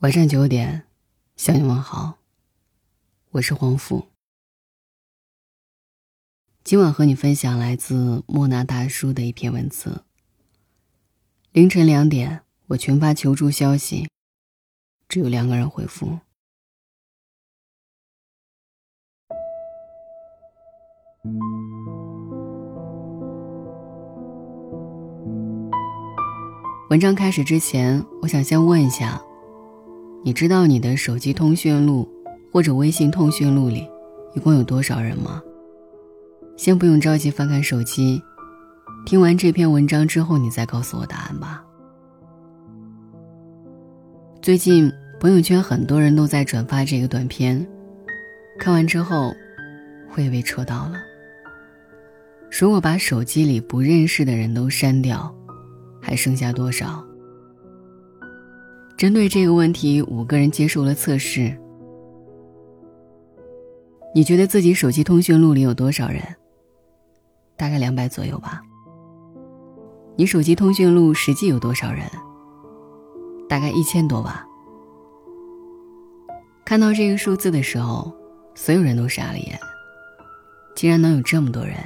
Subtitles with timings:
[0.00, 0.86] 晚上九点，
[1.34, 2.18] 向你问好。
[3.32, 4.06] 我是黄甫。
[6.62, 10.04] 今晚和你分享来自莫那大叔的一篇文字。
[11.50, 14.08] 凌晨两点，我群发求助消息，
[15.08, 16.20] 只有两个人回复。
[26.88, 29.20] 文章开始之前，我想先问一下。
[30.24, 32.08] 你知道你的手机通讯录
[32.52, 33.88] 或者微信通讯录里
[34.34, 35.42] 一共有多少人吗？
[36.56, 38.20] 先不用着急翻看手机，
[39.06, 41.64] 听完这篇文章之后，你再告诉我答案吧。
[44.42, 47.64] 最近朋友圈很多人都在转发这个短片，
[48.58, 49.32] 看完之后，
[50.16, 51.00] 我也被戳到了。
[52.50, 55.32] 如果把手机里不认识的人都删掉，
[56.00, 57.04] 还剩下多少？
[58.98, 61.56] 针对这个问题，五个人接受了测试。
[64.12, 66.20] 你觉得自己手机通讯录里有多少人？
[67.56, 68.60] 大概两百左右吧。
[70.16, 72.02] 你手机通讯录实际有多少人？
[73.48, 74.44] 大概一千多吧。
[76.64, 78.12] 看到这个数字的时候，
[78.56, 79.56] 所有人都傻了眼，
[80.74, 81.76] 竟然能有这么多人。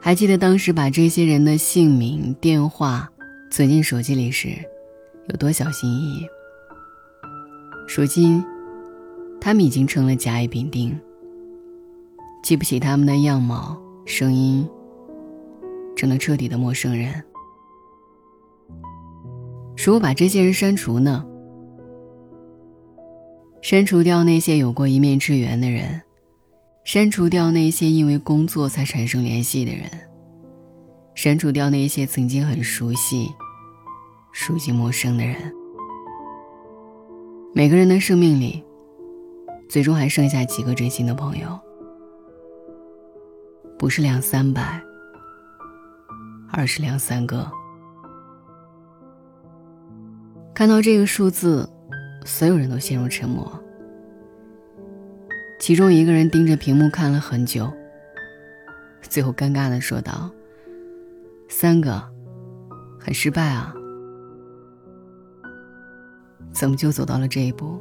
[0.00, 3.10] 还记得当时把这些人的姓名、电话。
[3.50, 4.48] 存进手机里时，
[5.28, 6.26] 有多小心翼翼。
[7.88, 8.44] 如今，
[9.40, 10.98] 他们已经成了甲乙丙丁。
[12.42, 14.68] 记不起他们的样貌、声音，
[15.96, 17.24] 成了彻底的陌生人。
[19.76, 21.24] 如果把这些人删除呢？
[23.62, 26.00] 删除掉那些有过一面之缘的人，
[26.84, 30.07] 删除掉那些因为工作才产生联系的人。
[31.18, 33.28] 删除掉那些曾经很熟悉、
[34.30, 35.52] 熟悉陌生的人。
[37.52, 38.62] 每个人的生命里，
[39.68, 41.58] 最终还剩下几个真心的朋友，
[43.76, 44.80] 不是两三百，
[46.52, 47.50] 而是两三个。
[50.54, 51.68] 看到这个数字，
[52.24, 53.52] 所有人都陷入沉默。
[55.58, 57.68] 其中一个人盯着屏幕看了很久，
[59.02, 60.30] 最后尴尬的说道。
[61.48, 62.02] 三个，
[63.00, 63.74] 很失败啊！
[66.52, 67.80] 怎么就走到了这一步？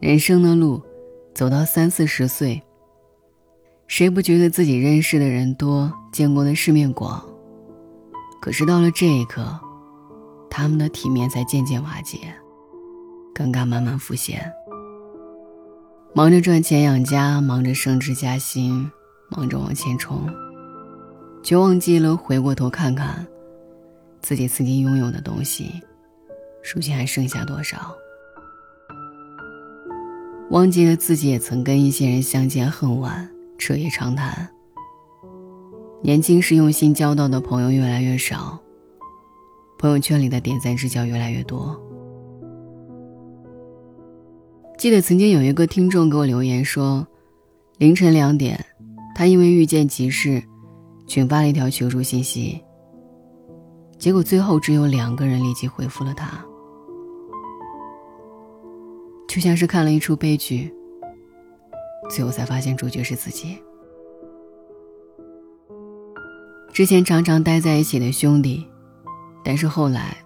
[0.00, 0.82] 人生的路，
[1.34, 2.62] 走到三四十岁，
[3.86, 7.24] 谁不觉得自己认识的人多，见过的世面广？
[8.40, 9.58] 可是到了这一刻，
[10.50, 12.18] 他们的体面才渐渐瓦解，
[13.34, 14.52] 尴尬慢慢浮现。
[16.14, 18.90] 忙着赚钱养家，忙着升职加薪，
[19.30, 20.28] 忙着往前冲。
[21.42, 23.26] 就忘记了回过头看看，
[24.20, 25.82] 自己曾经拥有的东西，
[26.72, 27.92] 如今还剩下多少？
[30.50, 34.48] 忘记了自己也曾跟一些人相见恨晚，彻夜长谈。
[36.00, 38.60] 年轻时用心交到的朋友越来越少，
[39.78, 41.76] 朋友圈里的点赞之交越来越多。
[44.78, 47.06] 记得曾经有一个听众给我留言说，
[47.78, 48.64] 凌晨两点，
[49.14, 50.42] 他因为遇见急事。
[51.12, 52.58] 群发了一条求助信息，
[53.98, 56.42] 结果最后只有两个人立即回复了他，
[59.28, 60.72] 就像是看了一出悲剧，
[62.08, 63.58] 最后才发现主角是自己。
[66.72, 68.66] 之前常常待在一起的兄弟，
[69.44, 70.16] 但是后来，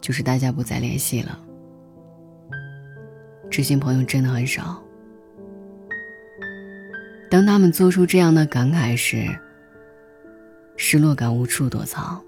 [0.00, 1.38] 就是大家不再联系了，
[3.48, 4.82] 知心朋友真的很少。
[7.30, 9.28] 当他们做出这样的感慨时，
[10.80, 12.18] 失落感无处躲藏。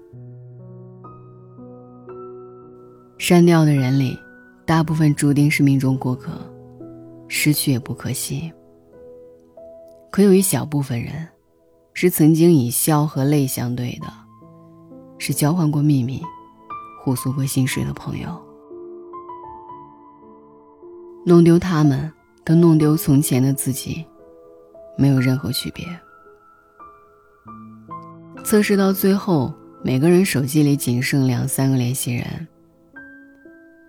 [3.17, 4.19] 删掉的人里，
[4.65, 6.31] 大部分注定是命中过客，
[7.29, 8.51] 失去也不可惜。
[10.11, 11.25] 可有一小部分人，
[11.93, 14.07] 是曾经以笑和泪相对的，
[15.17, 16.21] 是交换过秘密、
[17.01, 18.29] 互诉过心事的朋友。
[21.25, 22.11] 弄丢他们，
[22.43, 24.05] 跟弄丢从前的自己，
[24.97, 25.85] 没有任何区别。
[28.43, 29.53] 测试到最后，
[29.83, 32.47] 每个人手机里仅剩两三个联系人。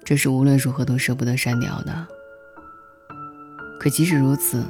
[0.04, 2.06] 这是无论如何都舍不得删掉的。
[3.80, 4.64] 可即使如此，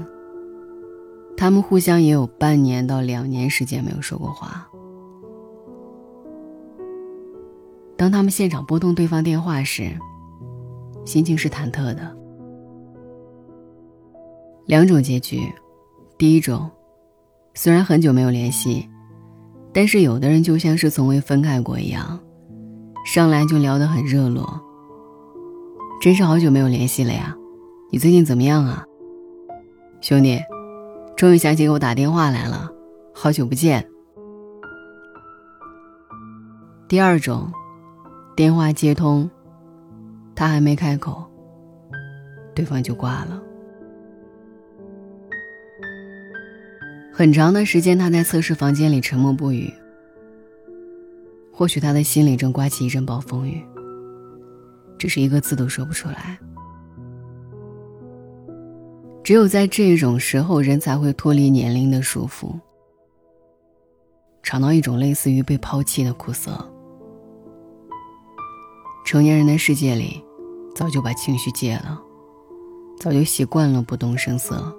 [1.37, 4.67] 他们互相也有半年到两年时间没有说过话。
[7.97, 9.91] 当他们现场拨通对方电话时，
[11.05, 12.17] 心情是忐忑的。
[14.67, 15.41] 两种结局，
[16.17, 16.71] 第一种，
[17.55, 18.89] 虽然很久没有联系。
[19.73, 22.21] 但是有的人就像是从未分开过一样，
[23.07, 24.61] 上来就聊得很热络。
[26.01, 27.35] 真是好久没有联系了呀，
[27.91, 28.85] 你最近怎么样啊？
[30.01, 30.41] 兄弟，
[31.17, 32.69] 终于想起给我打电话来了，
[33.15, 33.89] 好久不见。
[36.89, 37.51] 第二种，
[38.37, 39.31] 电话接通，
[40.35, 41.25] 他还没开口，
[42.55, 43.41] 对方就挂了。
[47.15, 49.73] 很长的时间，他在测试房间里沉默不语。
[51.53, 53.63] 或许他的心里正刮起一阵暴风雨，
[54.99, 56.39] 只是一个字都说不出来。
[59.23, 62.59] 只有在这种时候，人才会脱离年龄的束缚，
[64.43, 66.67] 尝到一种类似于被抛弃的苦涩。
[69.05, 70.25] 成年人的世界里，
[70.75, 72.01] 早就把情绪戒了，
[72.99, 74.75] 早就习惯了不动声色。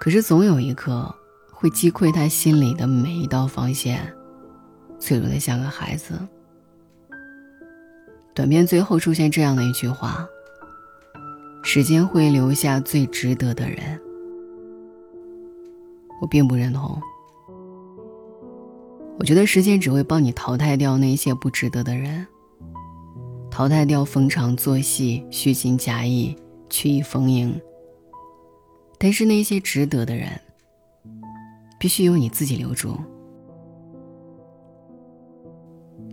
[0.00, 1.14] 可是总有一刻，
[1.52, 4.10] 会击溃他心里的每一道防线，
[4.98, 6.18] 脆弱的像个孩子。
[8.34, 10.26] 短片最后出现这样的一句话
[11.62, 14.00] ：“时间会留下最值得的人。”
[16.22, 16.98] 我并不认同。
[19.18, 22.26] 我觉得时间只会帮你淘汰掉那些不值得的人，
[23.50, 26.34] 淘汰掉逢场作戏、虚情假意、
[26.70, 27.60] 曲意逢迎。
[29.00, 30.28] 但是那些值得的人，
[31.78, 32.94] 必须由你自己留住。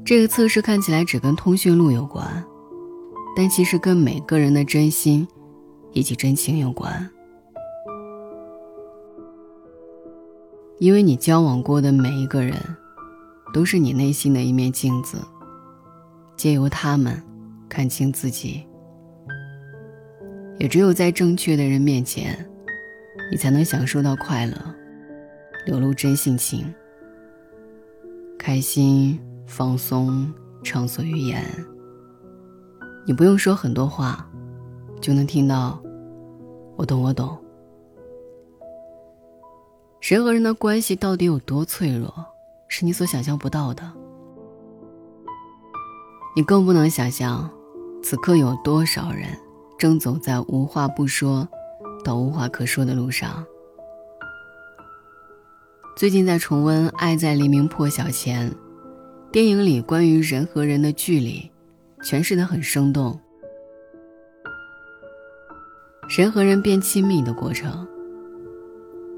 [0.06, 2.44] 这个测试看起来只跟通讯录有关，
[3.36, 5.28] 但其实跟每个人的真心
[5.92, 7.10] 以及真情有关。
[10.80, 12.56] 因为你交往过的每一个人。
[13.54, 15.18] 都是你内心的一面镜子，
[16.36, 17.24] 借由他们
[17.70, 18.62] 看清自己。
[20.60, 22.38] 也只有在正确的人面前，
[23.32, 24.54] 你才能享受到快乐，
[25.66, 26.74] 流露真性情，
[28.38, 30.32] 开心、放松、
[30.64, 31.44] 畅所欲言。
[33.06, 34.30] 你不用说很多话，
[35.02, 35.82] 就能听到
[36.78, 37.38] “我懂，我懂”。
[40.02, 42.14] 人和人的关系到底有多脆弱？
[42.70, 43.92] 是你所想象不到的，
[46.36, 47.50] 你更不能想象，
[48.04, 49.30] 此刻有多少人
[49.78, 51.48] 正走在无话不说
[52.04, 53.46] 到无话可说的路上。
[55.96, 58.50] 最近在重温《爱在黎明破晓前》，
[59.32, 61.52] 电影里关于人和人的距离，
[62.02, 63.20] 诠释的很生动，
[66.16, 67.88] 人和人变亲密的过程，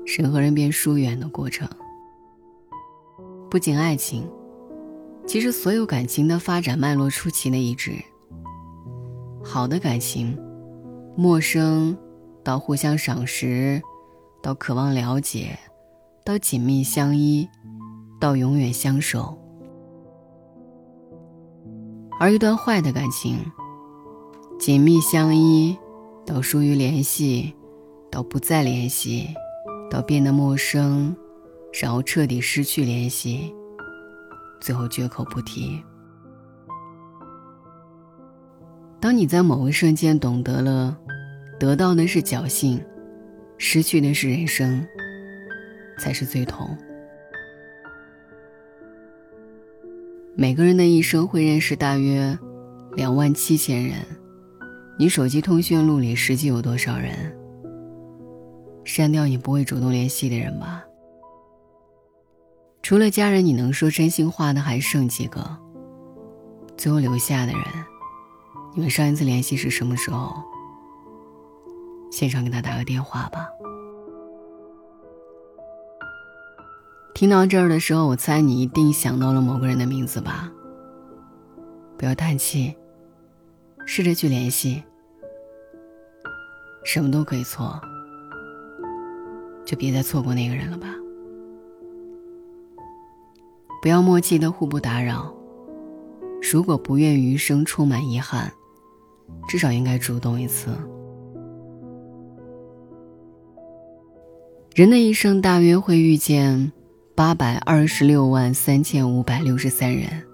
[0.05, 1.67] 人和人变疏远的过程。
[3.49, 4.29] 不仅爱情，
[5.27, 7.91] 其实所有感情的发展脉络出奇的一致。
[9.43, 10.37] 好的感情，
[11.17, 11.97] 陌生
[12.43, 13.81] 到互相赏识，
[14.41, 15.57] 到渴望了解，
[16.23, 17.47] 到紧密相依，
[18.19, 19.37] 到永远相守。
[22.19, 23.37] 而一段坏的感情，
[24.59, 25.77] 紧密相依，
[26.25, 27.53] 到疏于联系，
[28.11, 29.27] 到不再联系，
[29.89, 31.15] 到变得陌生。
[31.79, 33.53] 然后彻底失去联系，
[34.59, 35.79] 最后绝口不提。
[38.99, 40.97] 当你在某一瞬间懂得了，
[41.59, 42.81] 得到的是侥幸，
[43.57, 44.87] 失去的是人生，
[45.99, 46.75] 才是最痛。
[50.37, 52.37] 每个人的一生会认识大约
[52.95, 53.97] 两万七千人，
[54.97, 57.13] 你手机通讯录里实际有多少人？
[58.85, 60.81] 删掉你不会主动联系的人吧。
[62.81, 65.57] 除了家人，你能说真心话的还剩几个？
[66.77, 67.61] 最后留下的人，
[68.73, 70.41] 你们上一次联系是什么时候？
[72.11, 73.47] 现场给他打个电话吧。
[77.13, 80.49] 听到这儿的时候，我猜你一定想到了某个人的名字吧？
[81.97, 82.73] 不要叹气，
[83.85, 84.81] 试着去联系。
[86.85, 87.79] 什么都可以错，
[89.65, 90.87] 就别再错过那个人了吧。
[93.81, 95.33] 不要默契的互不打扰。
[96.51, 98.49] 如果不愿余生充满遗憾，
[99.49, 100.69] 至少应该主动一次。
[104.79, 106.71] 人的一生大约会遇见
[107.13, 110.25] 八百二十六万三千五百六十三人，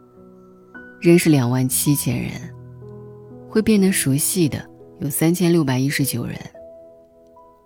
[1.02, 2.34] 认识两万七千人，
[3.50, 4.64] 会变得熟悉的
[5.00, 6.38] 有三千六百一十九人，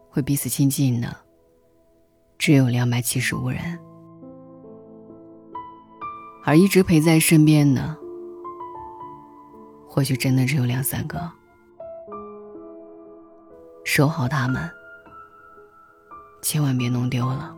[0.09, 1.13] 会彼此亲近的
[2.37, 3.59] 只有两百七十五人。
[6.45, 7.93] 而一直陪在身边的，
[9.85, 11.29] 或许真的只有两三个。
[13.83, 14.71] 守好他们，
[16.41, 17.55] 千万别弄丢了。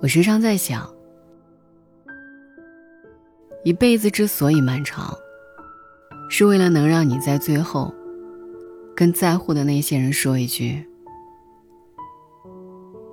[0.00, 0.88] 我时常在想，
[3.64, 5.14] 一辈子之所以漫长，
[6.28, 7.92] 是为了能让你在最后，
[8.96, 10.86] 跟在乎的那些人说一句：“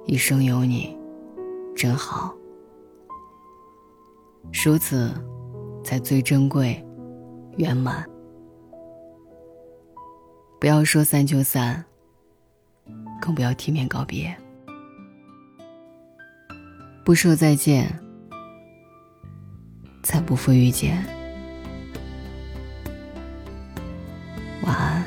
[0.05, 0.97] 一生有你，
[1.75, 2.33] 真好。”
[4.63, 5.11] 如此，
[5.83, 6.81] 才最珍贵、
[7.57, 8.05] 圆满。
[10.59, 11.83] 不要说散就散，
[13.19, 14.35] 更不要体面告别。
[17.03, 17.97] 不说再见，
[20.03, 21.05] 才不负遇见。
[24.63, 25.03] 晚安。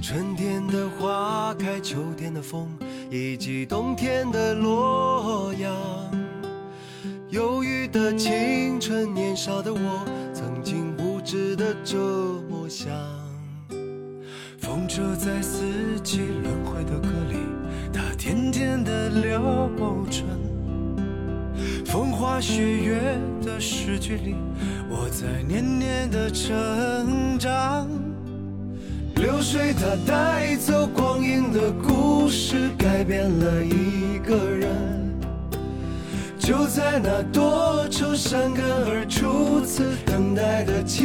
[0.00, 2.68] 春天的花开，秋天的风，
[3.10, 5.74] 以及冬天的洛阳。
[7.30, 11.96] 忧郁的青春，年少的我，曾经无知的这
[12.48, 12.94] 么想。
[14.94, 15.64] 风车在四
[16.04, 17.34] 季轮回的歌里。
[17.92, 19.68] 它甜甜的流
[20.08, 20.24] 转，
[21.84, 24.36] 风花雪月的诗句里，
[24.88, 27.88] 我在年年的成长。
[29.16, 34.70] 流水它带走光阴的故事，改变了一个人。
[36.38, 41.04] 就在那多愁善感而初次等待的青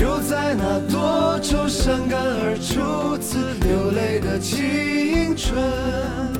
[0.00, 6.39] 就在那多愁善感而初次流泪的青春。